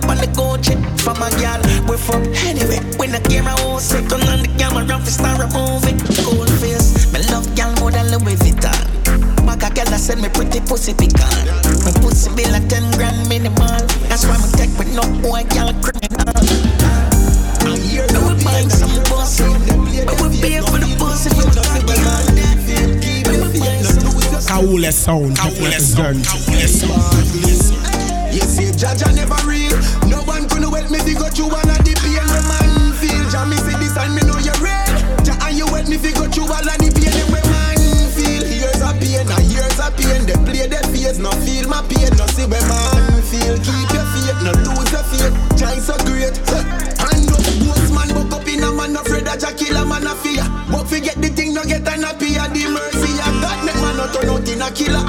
[0.02, 0.74] money on the Gucci.
[0.98, 2.82] For my girl, we fuck anyway.
[2.98, 5.94] When I care I won't second on the camera, for start a movie.
[6.26, 8.74] Cold face, me love girl more than Louis Vuitton.
[9.46, 11.46] Back a girl I send me pretty pussy pecan.
[11.86, 13.78] My pussy bill like 10 grand minimal.
[14.10, 16.34] That's why me take with no boy girl criminal.
[17.62, 22.26] And we buying some pussy, and we pay for the pussy for my cocky on
[22.34, 22.58] that.
[22.66, 22.98] And
[23.30, 24.10] we buying some
[24.44, 25.38] Kaule sound.
[28.34, 29.38] You see, Jaja never
[31.34, 33.24] fi go through of the pain we man feel.
[33.30, 34.94] Jah me see this and me know you're real.
[35.26, 37.78] Jah and you wet me fi go through all of the pain we man
[38.14, 38.42] feel.
[38.46, 40.22] Years of pain, and years of pain.
[40.26, 43.56] They play their face, no feel my pain, no see where man feel.
[43.58, 45.34] Keep your faith, no lose your faith.
[45.58, 46.36] Jah is so great.
[47.02, 49.82] Hand up, ghost man, buck up in a man no afraid that Jah kill a
[49.84, 50.44] man a fear.
[50.70, 52.38] But forget the thing, no get an happy.
[52.38, 55.02] The mercy of God make man not turn out in a killer.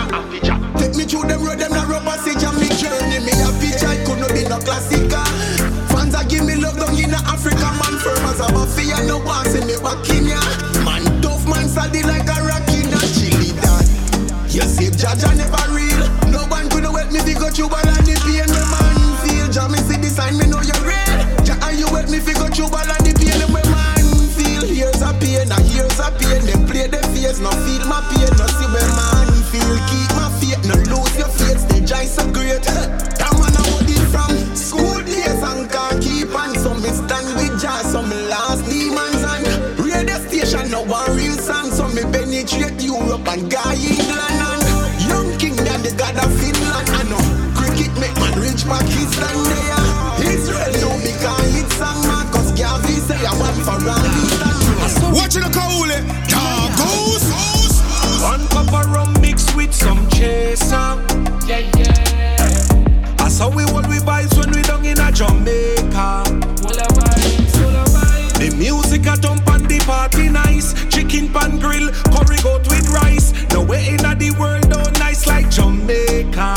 [73.75, 74.01] Rice.
[74.01, 76.55] No way in the world don't nice like Jamaica.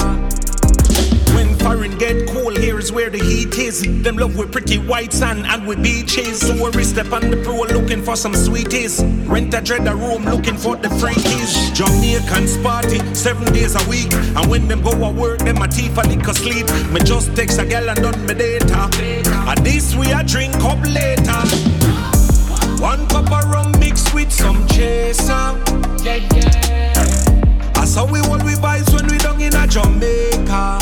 [1.35, 3.83] When foreign get cool, here's where the heat is.
[4.03, 6.41] Them love with pretty white sand and with beaches.
[6.41, 9.03] So we step on the pro looking for some sweeties.
[9.27, 11.75] Rent a dread a room looking for the freakies.
[11.75, 14.13] Jamaicans party seven days a week.
[14.13, 16.67] And when them go to work, them a teeth a lick a sleep.
[16.93, 18.89] Me just text a girl and done me data.
[19.49, 21.43] And this we a drink up later.
[22.81, 25.59] One cup of rum mixed with some chaser.
[26.05, 26.98] Yeah, yeah.
[27.99, 30.79] How we hold we vibes when we down in a Jamaica.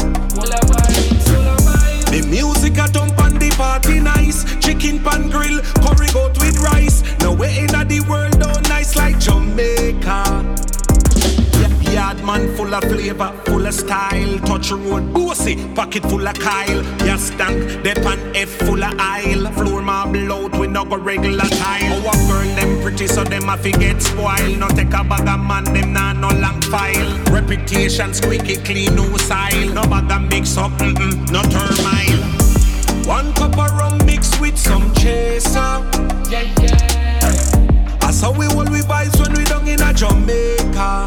[2.12, 4.44] The music a thump and the party nice.
[4.56, 7.02] Chicken pan grill, curry goat with rice.
[7.20, 10.75] No way in the world don't nice like Jamaica.
[11.96, 14.38] Yard man full of flavor, full of style.
[14.40, 16.82] Touch road, bossy, pocket full of Kyle.
[17.06, 19.50] Yeah, stank, dep and F full of aisle.
[19.52, 22.06] Floor marble out, we no go regular tile.
[22.06, 24.58] Our girl them pretty, so them a fi get spoiled.
[24.58, 27.10] No take a bag of man, them nah no long file.
[27.32, 29.72] Reputation squeaky clean, no style.
[29.72, 32.20] No bag of mix up, mm-mm, no turmoil.
[33.08, 35.80] One cup of rum mixed with some chaser.
[36.28, 38.02] Yeah, yeah.
[38.02, 41.04] I saw we hold we vibes when we down in a Jamaica.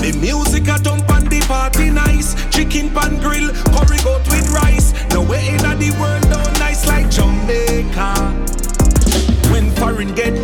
[0.00, 2.34] The music a jump and the party nice.
[2.50, 4.92] Chicken pan grill, curry goat with rice.
[5.10, 8.14] Nowhere in the world don't nice like Jamaica.
[9.52, 10.34] When foreign get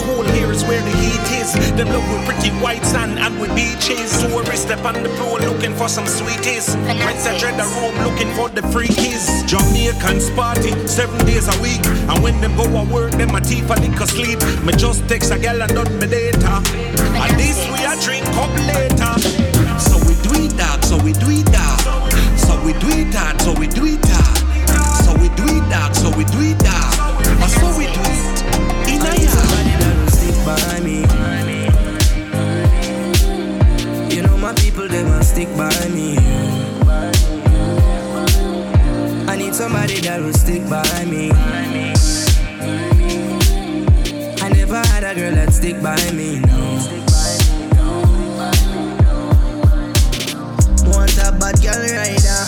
[1.77, 4.11] Them love with pretty white sand and with beaches.
[4.11, 6.77] So we step on the pool looking for some sweeties.
[6.87, 9.27] Rents a dread the room looking for the freakies.
[9.51, 11.83] Jamaicans party seven days a week.
[12.07, 14.39] And when them go to work, them a teeth a lick sleep.
[14.65, 16.63] Me just text a gal and done me data.
[17.19, 19.19] And this we a drink up later.
[19.83, 21.81] So we do it dog, so we do it dog.
[22.39, 24.37] So we do it dog, so we do it dog.
[25.03, 26.55] So we do it dog, so we do it.
[27.43, 28.25] And so we do it
[30.45, 31.44] by me.
[34.75, 36.17] People, they must stick by me.
[39.29, 41.31] I need somebody that will stick by me.
[44.43, 46.81] I never had a girl that stick by me, no.
[50.91, 52.43] Want a bad girl rider.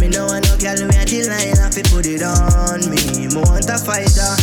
[0.00, 3.00] Me no want no girl with a designer fi put it on me.
[3.16, 4.36] Me want a fighter.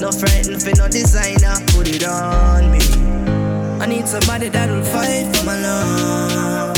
[0.00, 2.91] No frightened for no designer, put it on me.
[3.92, 6.76] I need somebody that will fight for my love.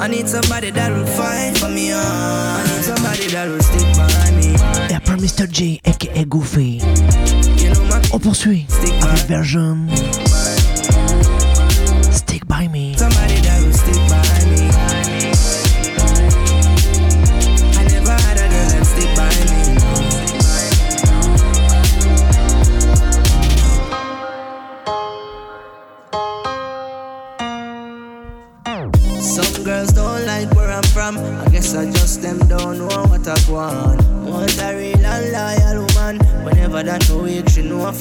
[0.00, 1.92] I need somebody that will fight for me.
[1.92, 4.56] I need somebody that will stick by me.
[4.92, 5.48] Après Mr.
[5.48, 6.82] J, aka Goofy.
[8.12, 8.66] On poursuit
[9.00, 9.86] avec Version.
[12.10, 12.85] Stick by me.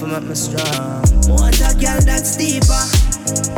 [0.08, 1.02] Know if make me strong.
[1.28, 2.84] Want a girl that's deeper.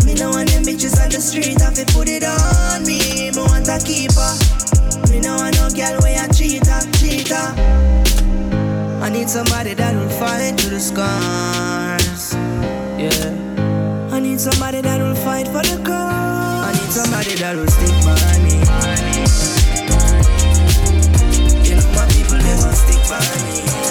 [0.06, 3.32] Me no want them bitches on the street, have to put it on me.
[3.32, 4.32] Me want a keeper.
[5.12, 7.48] Me no want no girl where a cheater, cheater.
[9.02, 12.34] I need somebody that will fight through the scars.
[12.98, 13.34] Yeah.
[14.12, 15.94] I need somebody that will fight for the cause.
[15.94, 18.58] I need somebody that will stick by me.
[21.68, 23.87] You know my people, they will stick by me.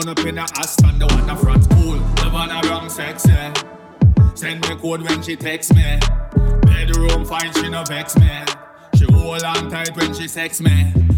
[0.00, 1.68] one up in the Aston, the one up front.
[1.70, 1.92] pool.
[1.92, 3.52] the one a wrong sex, eh?
[4.34, 5.98] Send me code when she text me.
[6.62, 8.30] Bedroom fine, she no vex me.
[8.96, 11.09] She hold on tight when she sex me.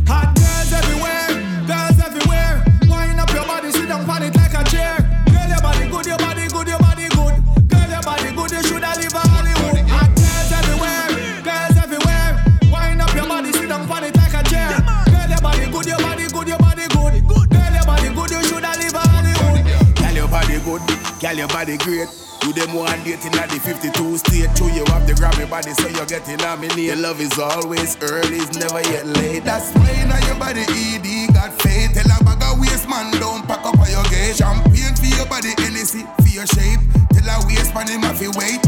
[21.43, 22.07] your body great.
[22.47, 24.51] You them one dating at the 52 state.
[24.55, 28.59] True, you have the grabby body, so you're getting Your Love is always early, it's
[28.59, 29.43] never yet late.
[29.43, 31.95] That's why now your body ED got faith.
[31.95, 34.39] Tell a bag of waste man, don't pack up on your gate.
[34.39, 36.79] Champagne for your body, NC for your shape.
[37.11, 38.62] Tell a waste man, him have to wait.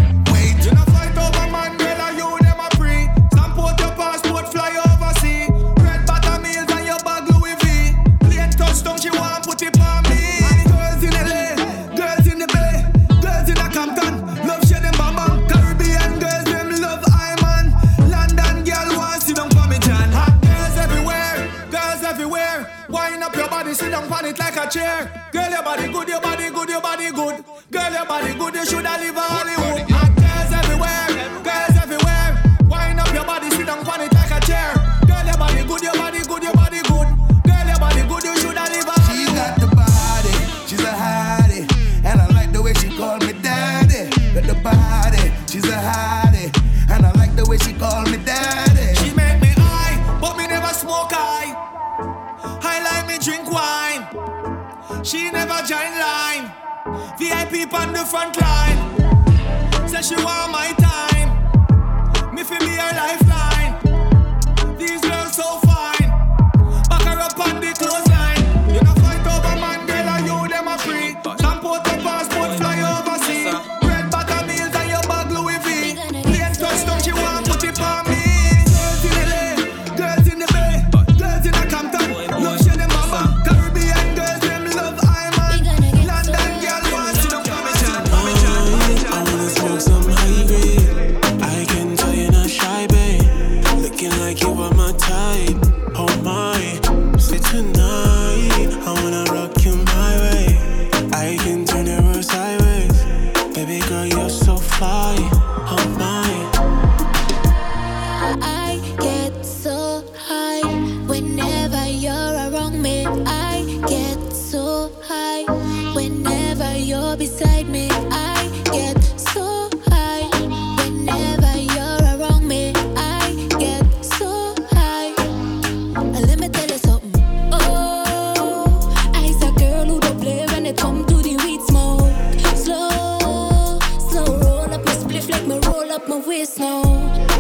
[136.05, 137.34] up my waist now.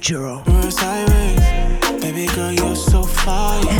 [0.00, 0.42] Culture.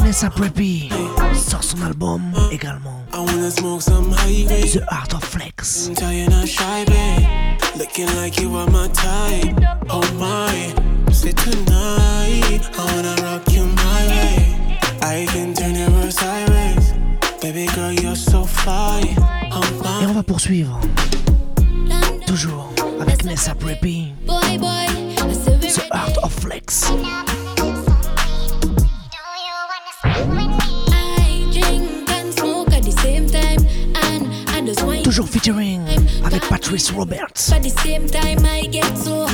[0.05, 0.91] NSA Preppy
[1.35, 2.21] sort son album
[2.53, 3.03] également.
[3.13, 5.91] The Art of Flex.
[20.03, 20.81] Et on va poursuivre.
[22.27, 22.69] Toujours
[23.01, 23.90] avec Nessa Preppy.
[36.71, 37.51] Chris Roberts.
[37.51, 39.27] But the same time I get so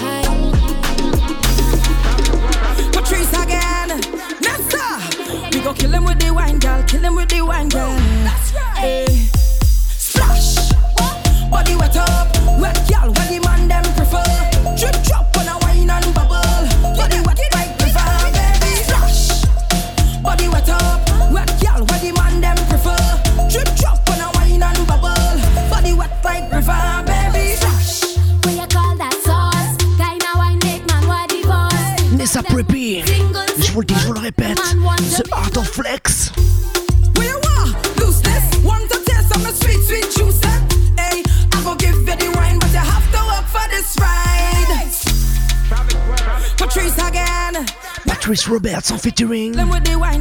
[48.47, 49.56] Julius Roberts en featuring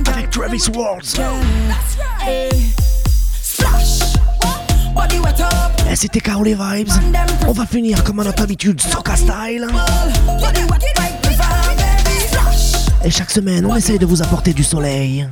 [0.07, 1.01] avec Travis Walls.
[2.27, 2.49] Et
[5.91, 6.89] eh, c'était Carole Vibes.
[7.47, 9.67] On va finir comme à notre habitude, Soca Style.
[13.03, 15.27] Et chaque semaine, on essaye de vous apporter du soleil.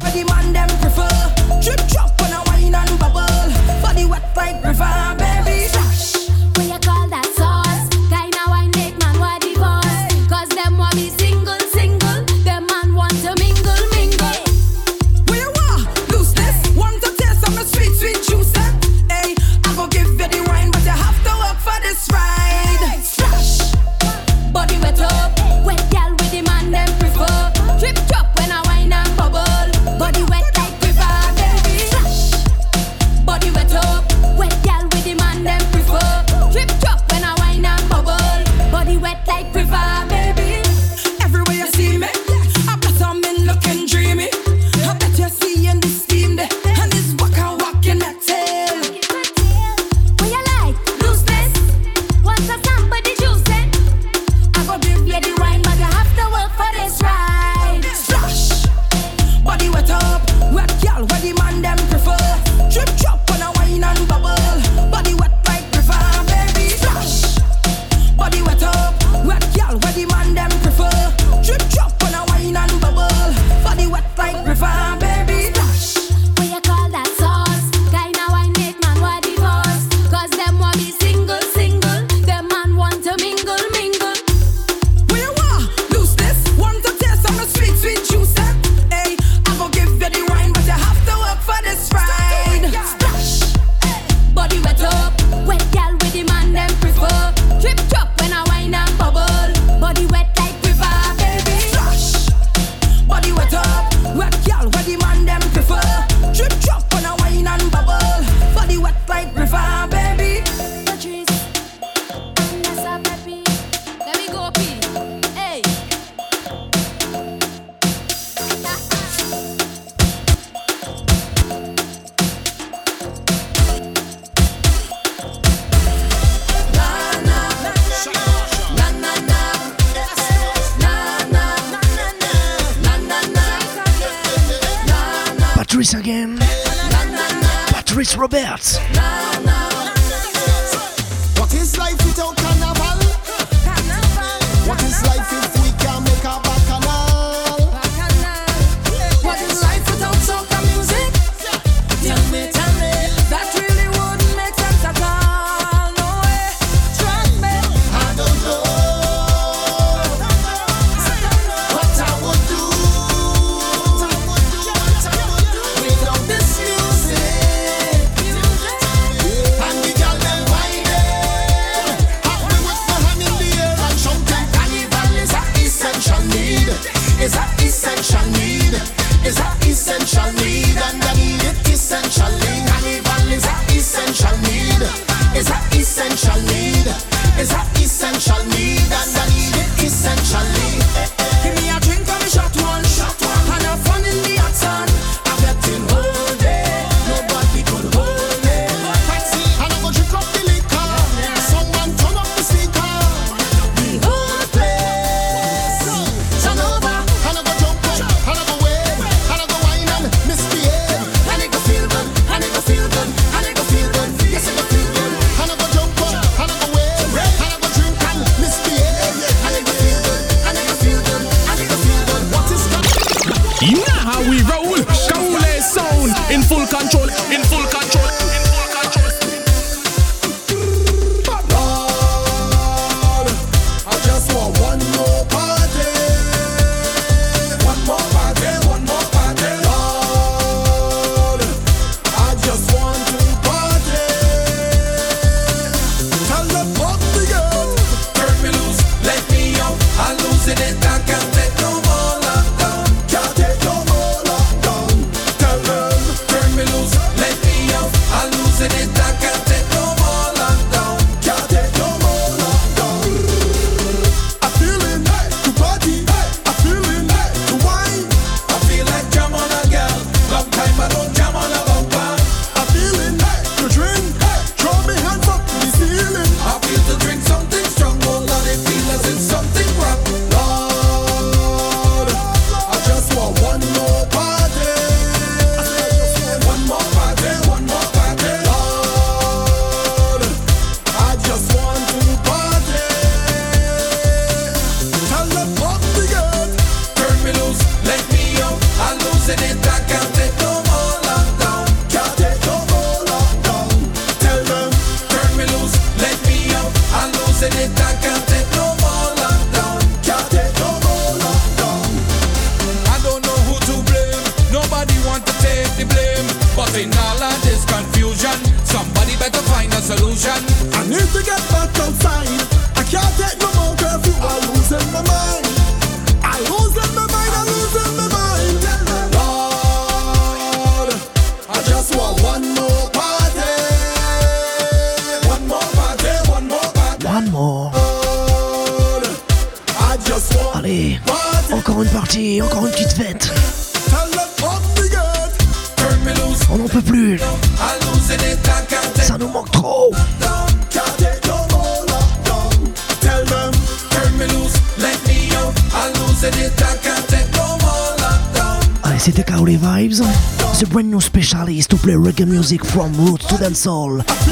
[362.66, 363.36] from roots to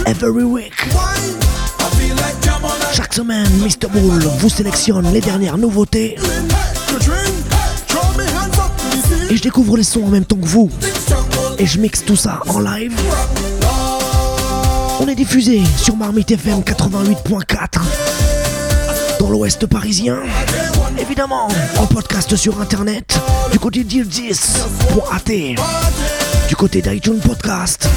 [0.05, 0.73] every week.
[2.93, 3.87] Chaque semaine, Mr.
[3.89, 6.15] Bull vous sélectionne les dernières nouveautés.
[9.29, 10.69] Et je découvre les sons en même temps que vous.
[11.57, 12.93] Et je mixe tout ça en live.
[14.99, 17.81] On est diffusé sur Marmite FM 88.4
[19.19, 20.17] dans l'ouest parisien.
[20.99, 21.47] Évidemment,
[21.77, 23.19] en podcast sur internet
[23.51, 25.31] du côté d'Irdis.at,
[26.47, 27.87] du côté d'iTunes Podcast.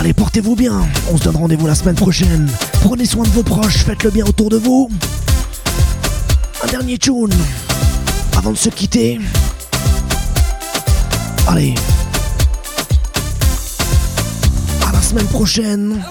[0.00, 0.80] Allez, portez-vous bien.
[1.12, 2.50] On se donne rendez-vous la semaine prochaine.
[2.80, 4.88] Prenez soin de vos proches, faites le bien autour de vous.
[6.64, 7.28] Un dernier tune
[8.34, 9.20] avant de se quitter.
[11.46, 11.74] Allez.
[14.88, 16.02] À la semaine prochaine.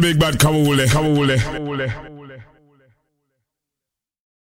[0.00, 0.86] The big bad Kawule.
[0.86, 1.36] Kawule.
[1.38, 2.09] Kawule.